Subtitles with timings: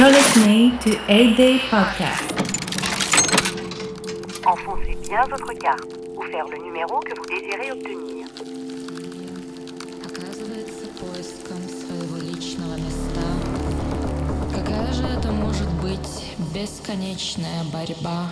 [0.00, 2.32] You're listening to 8 Day Podcast.
[4.46, 8.26] Enfoncez bien votre carte ou faire le numéro que vous désirez obtenir.
[10.02, 13.20] Оказывается, поиском своего личного места.
[14.54, 18.28] Какая же это может быть бесконечная борьба?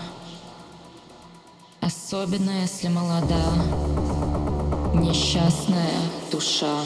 [1.82, 3.45] Особенно если молода,
[4.95, 6.00] несчастная
[6.32, 6.79] душа.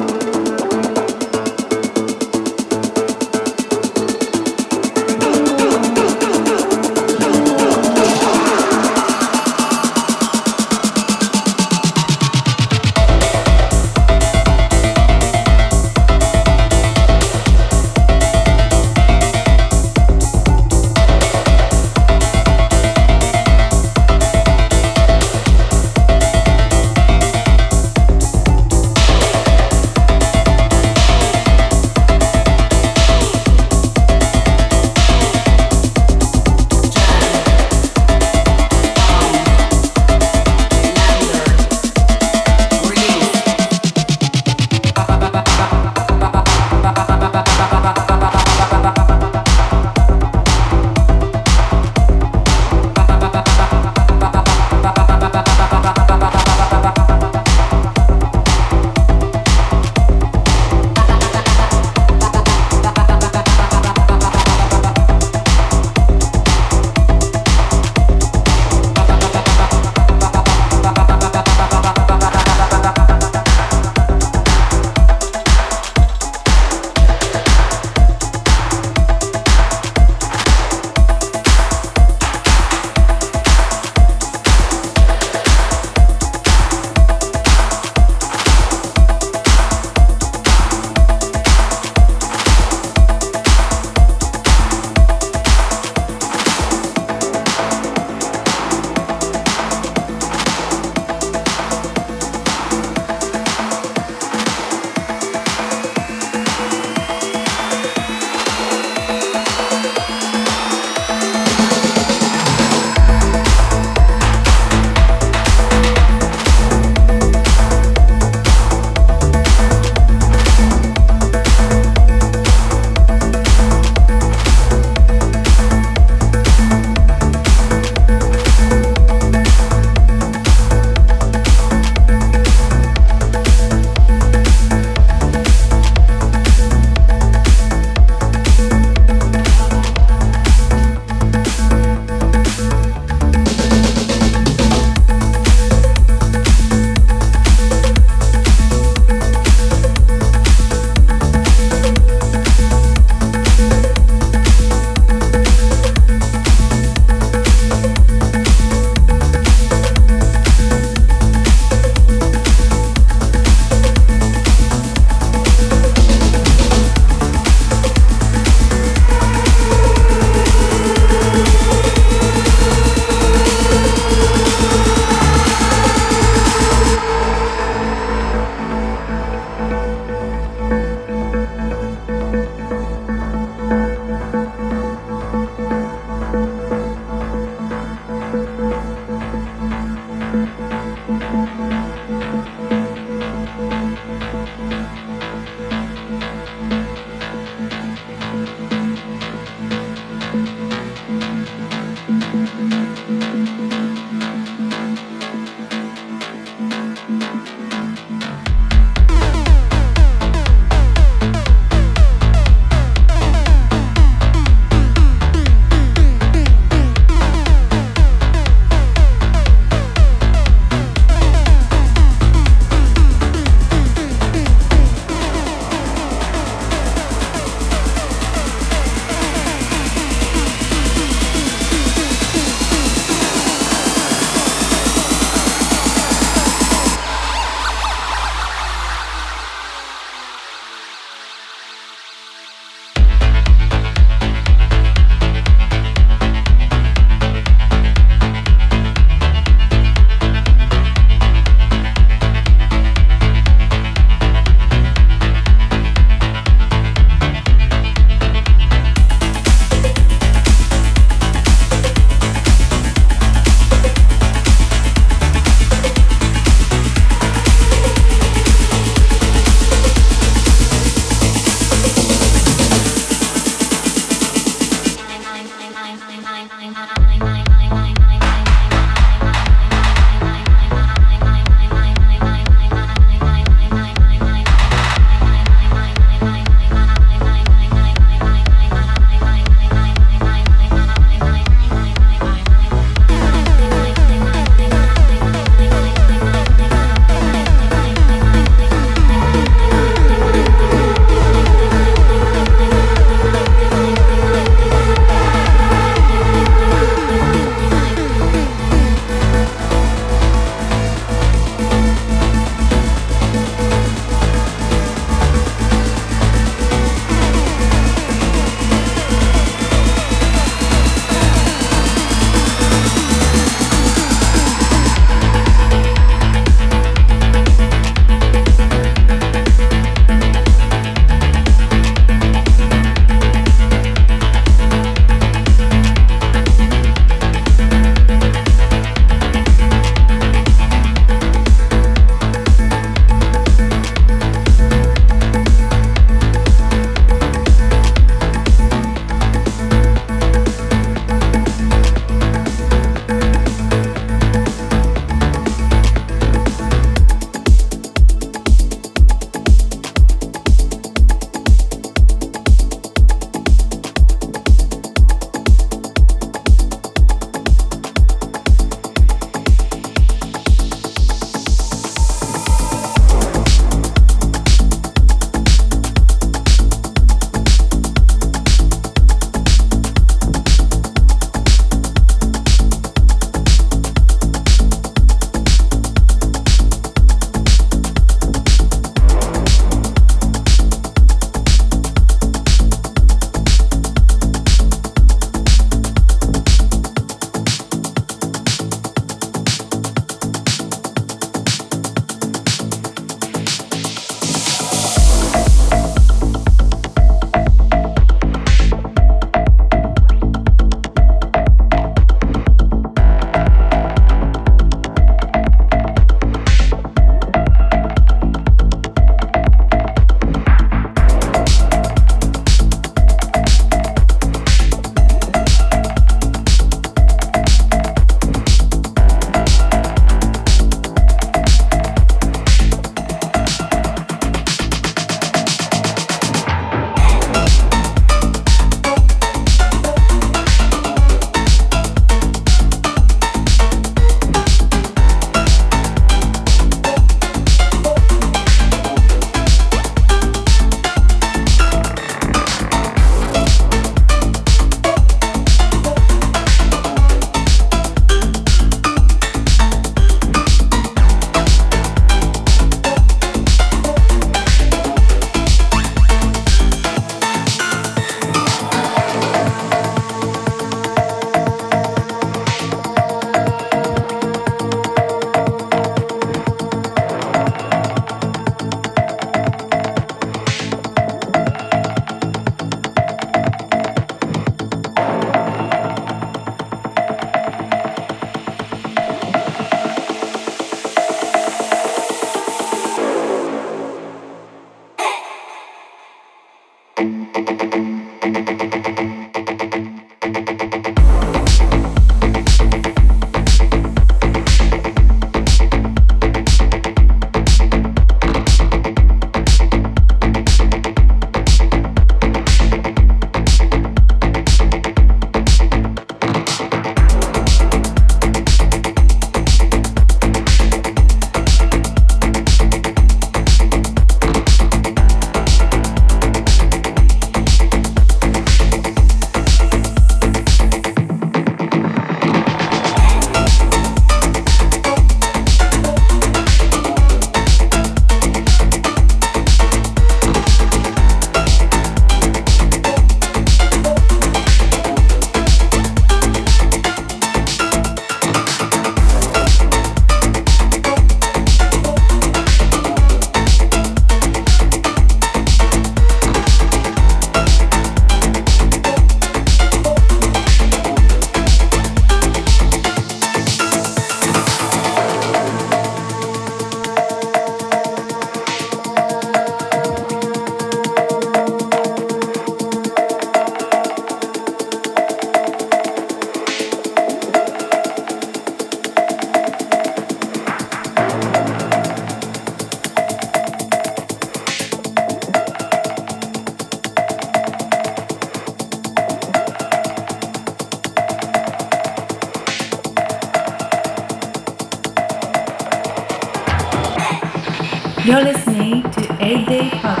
[598.11, 600.00] You're listening to 8 Day Podcast.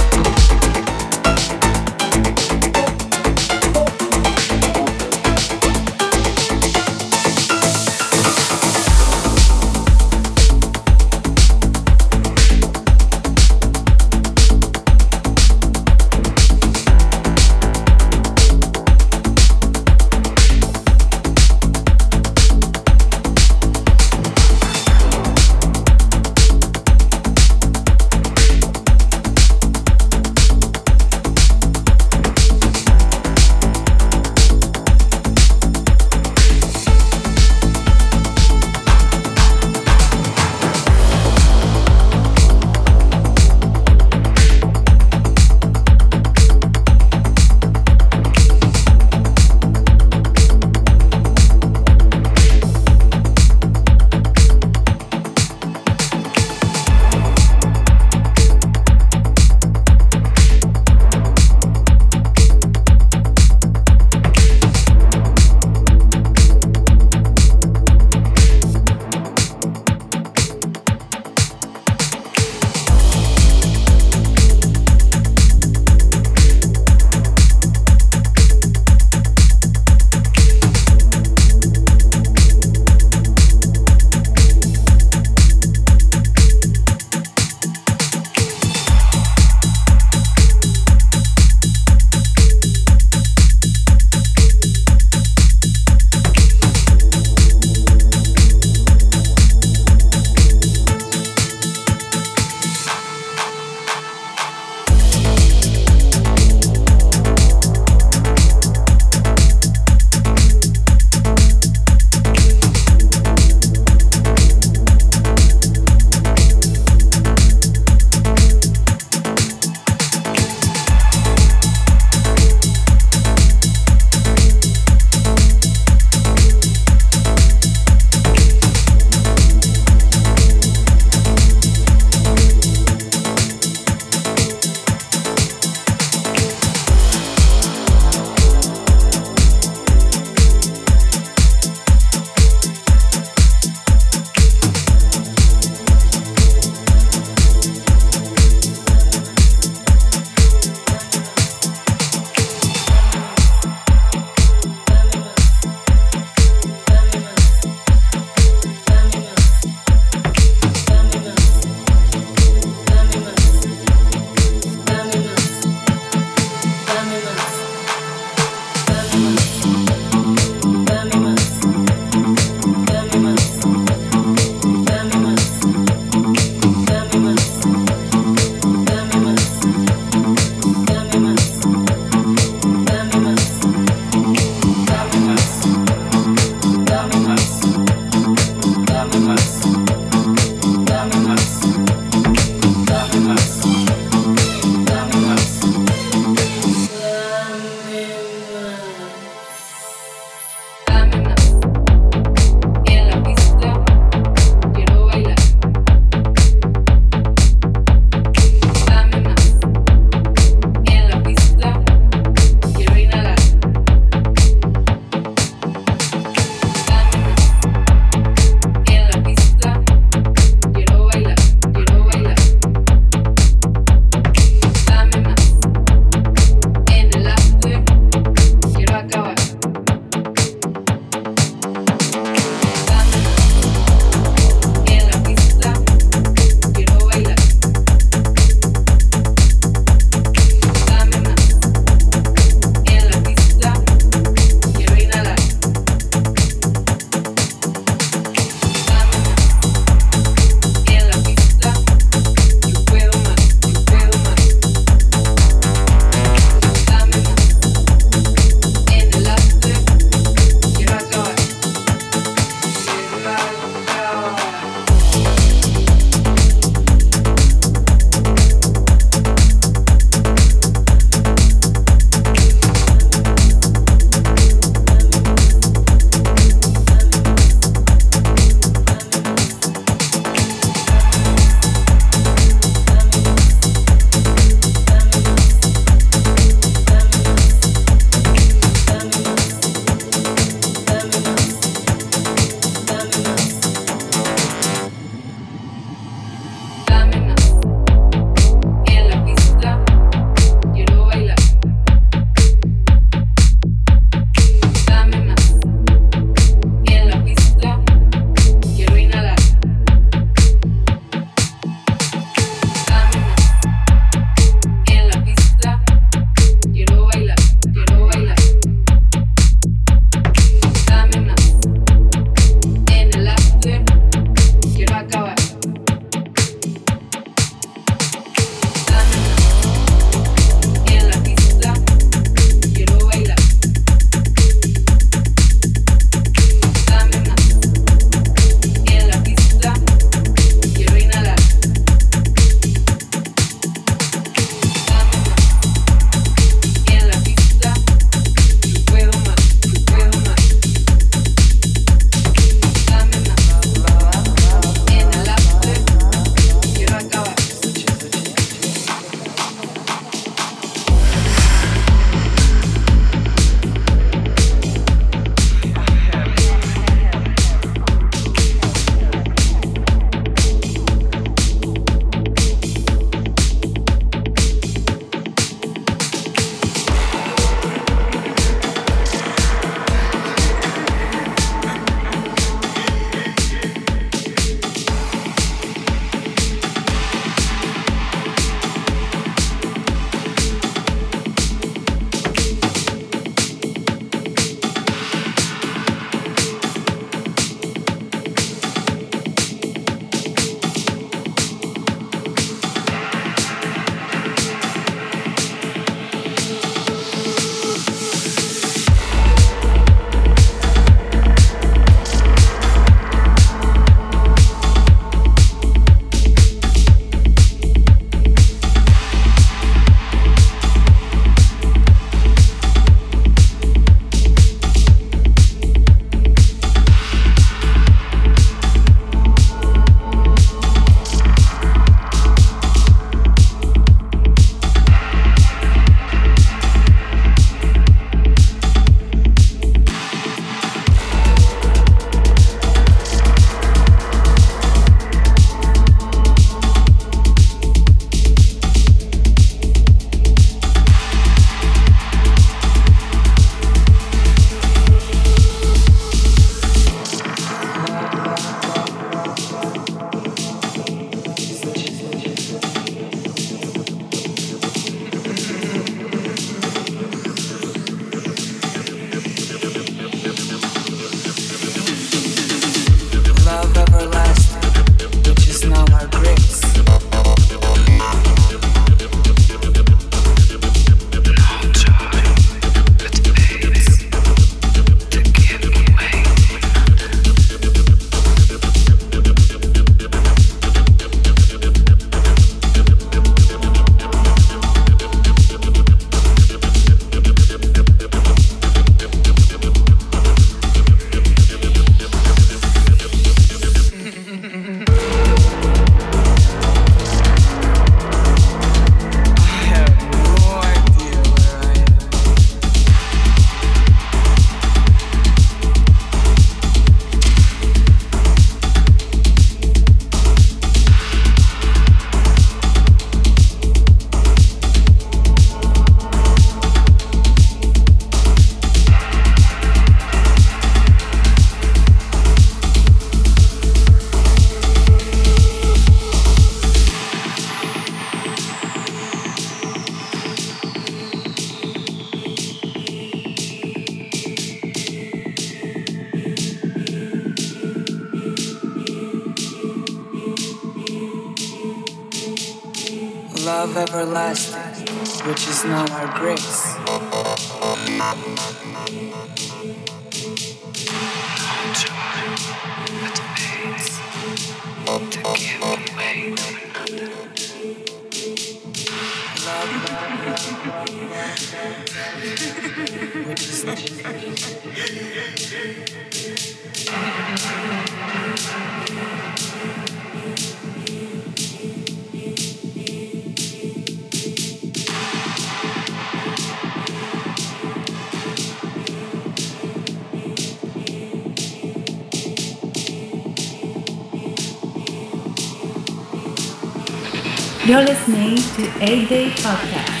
[597.63, 600.00] You're listening to 8 Day Podcast.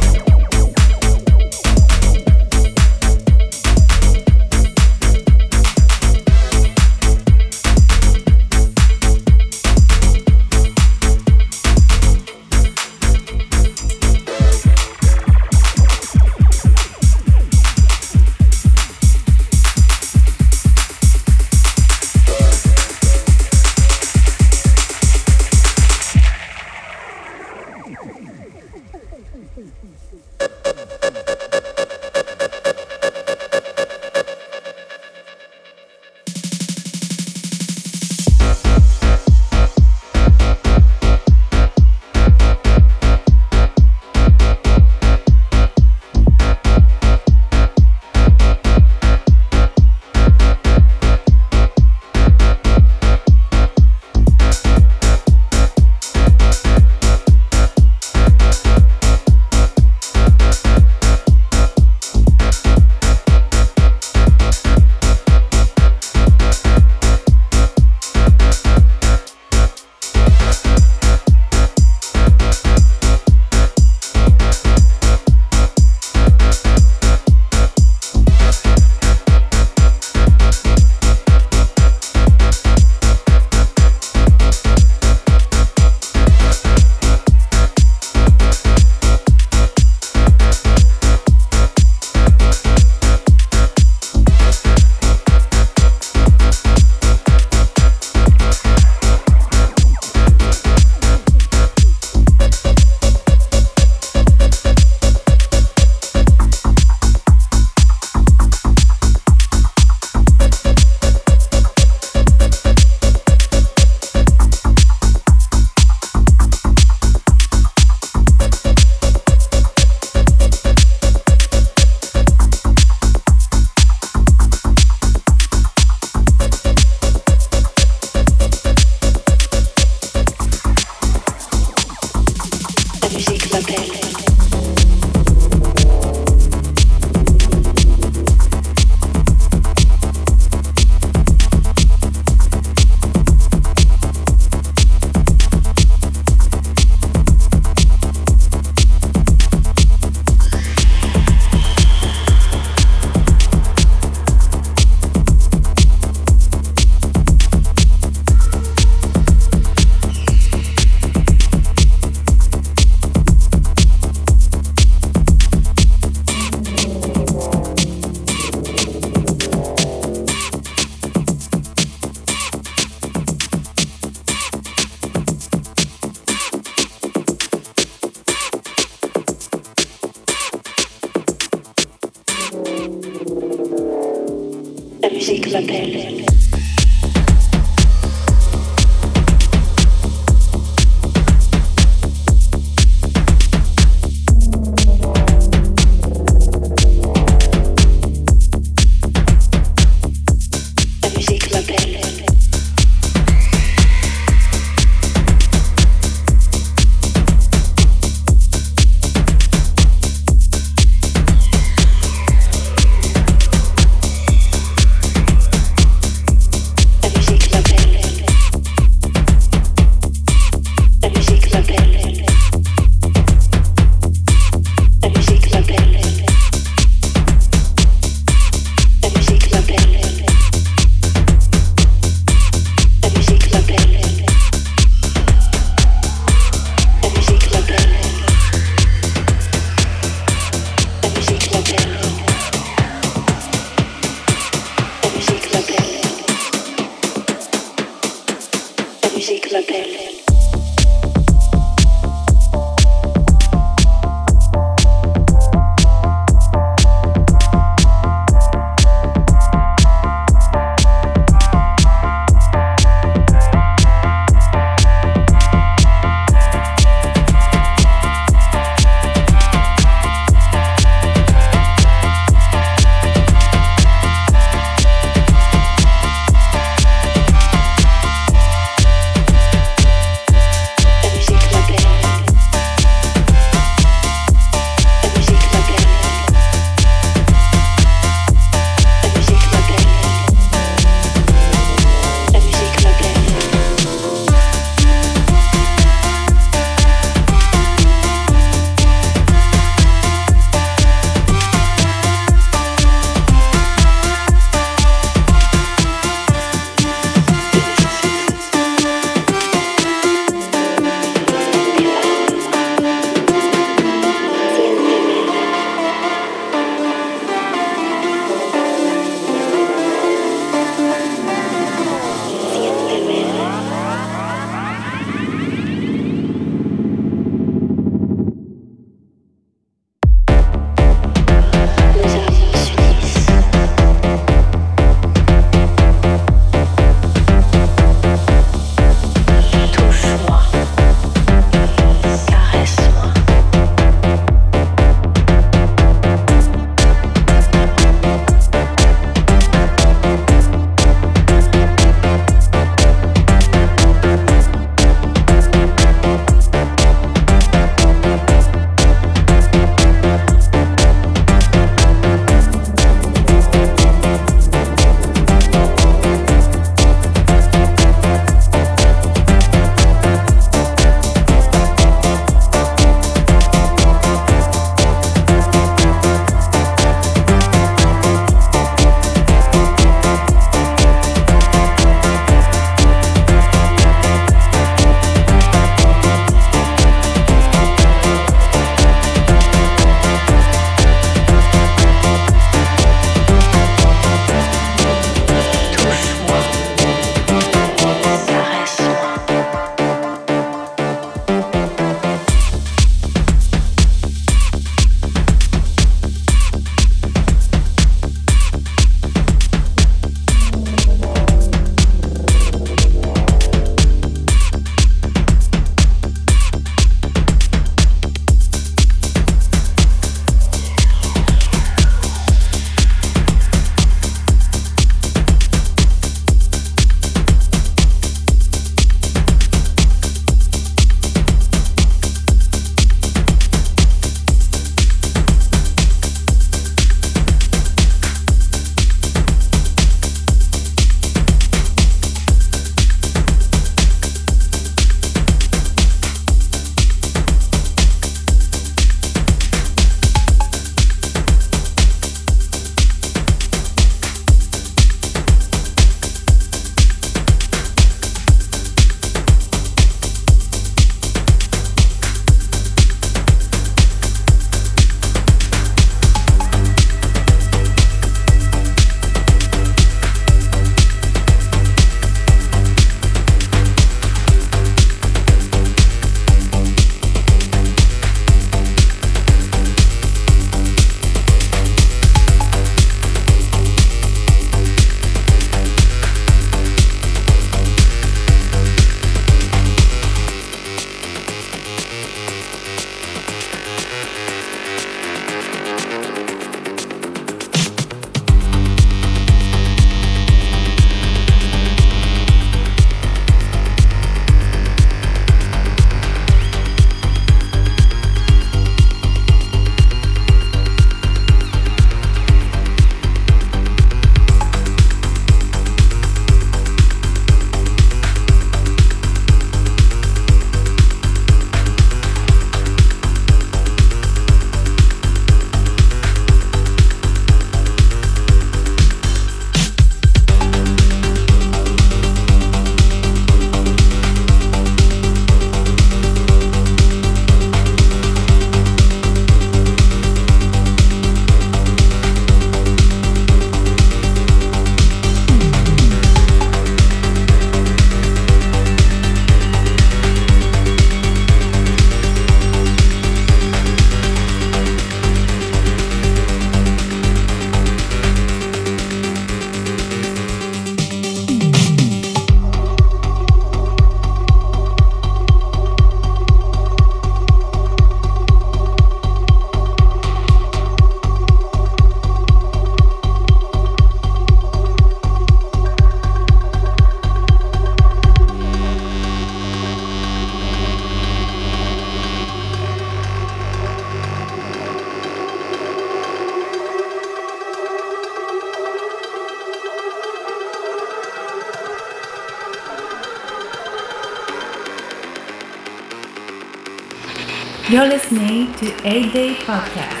[597.71, 600.00] You're listening to 8 Day Podcast.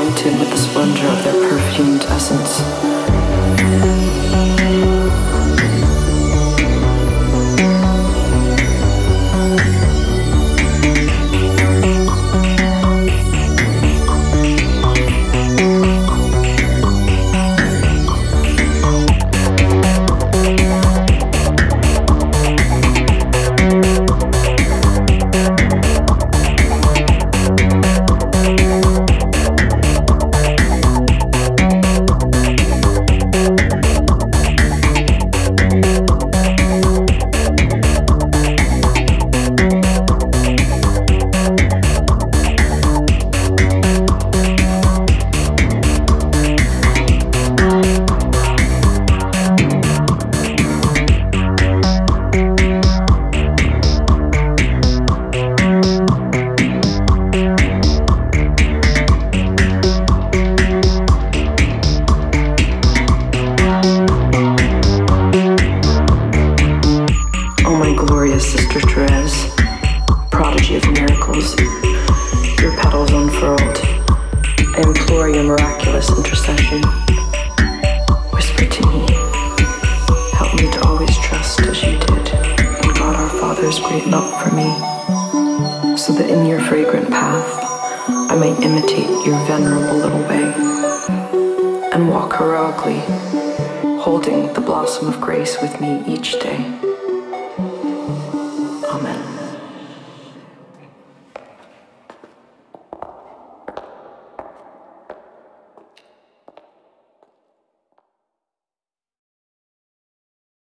[0.00, 3.19] Anointed with the splendor of their perfumed essence.